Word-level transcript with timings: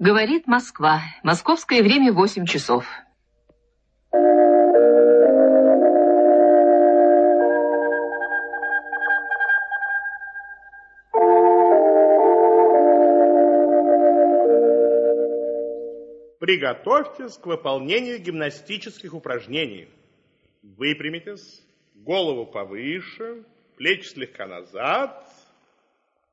Говорит 0.00 0.46
Москва. 0.46 1.02
Московское 1.24 1.82
время 1.82 2.12
8 2.12 2.46
часов. 2.46 2.86
Приготовьтесь 16.38 17.36
к 17.36 17.46
выполнению 17.46 18.20
гимнастических 18.20 19.12
упражнений. 19.12 19.88
Выпрямитесь, 20.62 21.60
голову 21.96 22.46
повыше, 22.46 23.42
плечи 23.76 24.06
слегка 24.06 24.46
назад. 24.46 25.27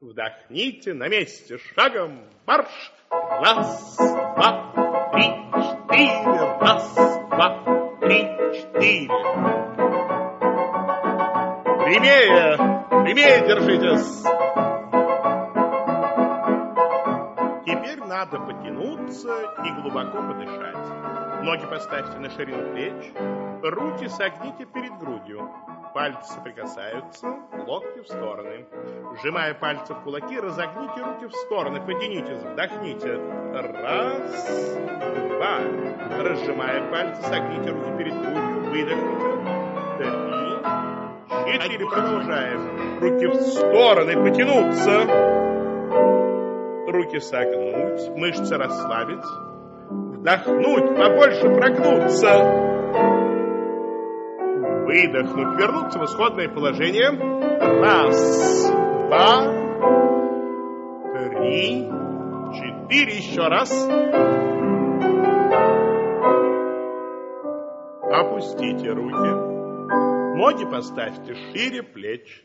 Вдохните 0.06 0.94
на 0.94 1.08
месте, 1.08 1.58
шагом 1.58 2.20
марш. 2.46 2.94
Раз, 3.10 3.98
два, 3.98 5.10
три, 5.12 5.26
четыре. 5.66 6.58
Раз, 6.62 6.94
два, 7.32 7.98
три, 8.02 8.22
четыре. 8.54 9.08
Прямее, 11.82 12.58
прямее 13.04 13.48
держитесь. 13.48 14.22
Теперь 17.66 18.00
надо 18.06 18.40
потянуться 18.42 19.42
и 19.66 19.82
глубоко 19.82 20.22
подышать. 20.22 21.44
Ноги 21.44 21.66
поставьте 21.66 22.20
на 22.20 22.30
ширину 22.30 22.72
плеч, 22.74 23.12
руки 23.64 24.08
согните 24.08 24.66
перед 24.66 24.96
грудью. 25.00 25.50
Пальцы 25.96 26.34
соприкасаются, 26.34 27.26
локти 27.66 28.02
в 28.02 28.08
стороны. 28.08 28.66
Сжимая 29.22 29.54
пальцы 29.54 29.94
в 29.94 30.02
кулаки, 30.02 30.38
разогните 30.38 31.02
руки 31.02 31.26
в 31.26 31.32
стороны, 31.32 31.80
потянитесь, 31.80 32.44
вдохните. 32.44 33.18
Раз, 33.54 34.76
два. 35.30 35.60
Разжимая 36.22 36.92
пальцы, 36.92 37.22
согните 37.22 37.70
руки 37.72 37.98
перед 37.98 38.14
грудью, 38.14 38.72
выдохните. 38.72 39.36
Три, 41.46 41.60
четыре. 41.62 41.90
Продолжаем. 41.90 43.00
Руки 43.00 43.28
в 43.28 43.36
стороны, 43.36 44.14
потянуться. 44.22 45.06
Руки 46.92 47.20
согнуть, 47.22 48.10
мышцы 48.18 48.58
расслабить. 48.58 49.24
Вдохнуть, 49.90 50.98
побольше 50.98 51.56
прогнуться 51.56 52.76
выдохнуть, 54.96 55.60
вернуться 55.60 56.00
в 56.00 56.06
исходное 56.06 56.48
положение. 56.50 57.10
Раз, 57.82 58.72
два, 59.08 59.52
три, 61.14 61.90
четыре, 62.54 63.18
еще 63.18 63.48
раз. 63.48 63.72
Опустите 68.12 68.90
руки. 68.92 69.56
Ноги 70.38 70.66
поставьте 70.66 71.34
шире 71.34 71.84
плеч. 71.84 72.44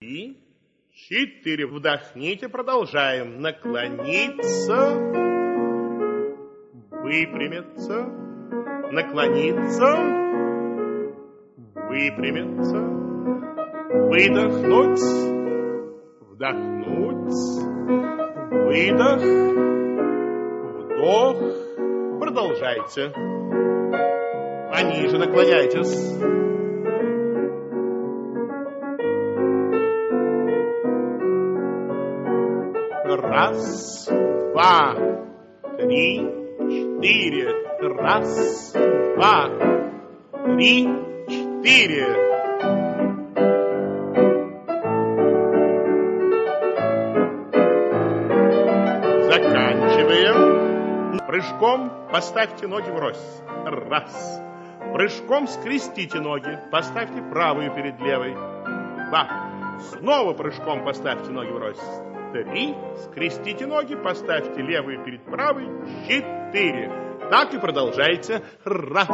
И 0.00 0.38
четыре. 0.92 1.66
Вдохните, 1.66 2.48
продолжаем. 2.48 3.40
Наклониться, 3.40 4.94
выпрямиться, 6.90 8.06
наклониться, 8.90 10.20
выпрямиться, 11.90 12.78
выдохнуть, 14.10 15.00
вдохнуть, 16.20 17.34
выдох, 18.64 19.22
вдох. 20.78 21.36
Продолжайте. 22.20 23.12
Пониже 24.70 25.18
наклоняйтесь. 25.18 26.16
Раз, 33.04 34.08
два, 34.52 34.94
три, 35.76 36.18
четыре. 36.68 37.48
Раз, 37.80 38.72
два, 39.16 39.48
три, 40.54 41.09
четыре. 41.60 42.06
Заканчиваем. 49.24 51.18
Прыжком 51.26 51.92
поставьте 52.10 52.66
ноги 52.66 52.90
врозь. 52.90 53.42
Раз. 53.64 54.40
Прыжком 54.92 55.46
скрестите 55.46 56.18
ноги. 56.18 56.58
Поставьте 56.72 57.22
правую 57.22 57.72
перед 57.74 58.00
левой. 58.00 58.34
Два. 58.34 59.78
Снова 59.90 60.32
прыжком 60.34 60.84
поставьте 60.84 61.30
ноги 61.30 61.50
врозь. 61.50 61.80
Три. 62.32 62.74
Скрестите 63.04 63.66
ноги, 63.66 63.96
поставьте 63.96 64.62
левую 64.62 65.04
перед 65.04 65.24
правой. 65.24 65.66
Четыре. 66.06 67.09
Так 67.30 67.54
и 67.54 67.58
продолжайте. 67.58 68.42
Раз, 68.64 69.08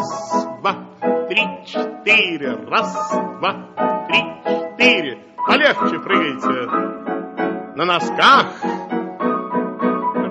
два, 0.61 1.27
три, 1.29 1.43
четыре. 1.67 2.55
Раз, 2.67 3.11
два, 3.41 4.07
три, 4.09 4.21
четыре. 4.43 5.19
Полегче 5.47 6.01
прыгайте. 6.01 7.77
На 7.77 7.85
носках. 7.85 8.55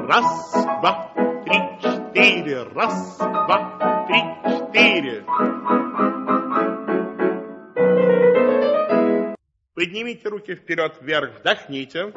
Раз, 0.10 0.52
два, 0.82 1.12
три, 1.46 1.60
четыре. 1.80 2.64
Раз, 2.74 3.18
два, 3.20 4.06
три, 4.08 4.22
четыре. 4.50 5.24
Поднимите 9.76 10.28
руки 10.30 10.56
вперед, 10.56 10.96
вверх, 11.02 11.40
вдохните. 11.40 12.12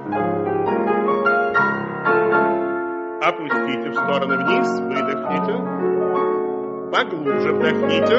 Опустите 3.29 3.91
в 3.91 3.93
стороны 3.93 4.39
вниз, 4.39 4.81
выдохните. 4.81 5.53
Поглубже 6.91 7.53
вдохните. 7.53 8.17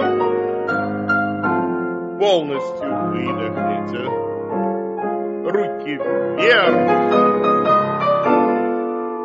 Полностью 2.20 2.90
выдохните. 3.10 4.02
Руки 5.50 5.94
вверх. 5.98 6.78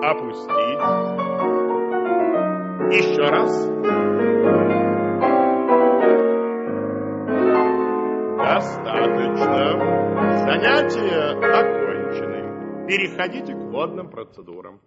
Опустить. 0.03 0.85
Еще 2.91 3.25
раз. 3.29 3.53
Достаточно. 8.39 9.61
Занятия 10.47 11.25
окончены. 11.43 12.87
Переходите 12.87 13.53
к 13.53 13.59
водным 13.71 14.09
процедурам. 14.09 14.81